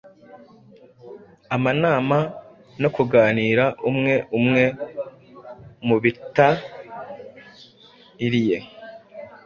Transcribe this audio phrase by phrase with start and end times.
[1.55, 2.17] amanama
[2.81, 4.63] no kuganira umwe umwe
[5.87, 8.57] mubitairiye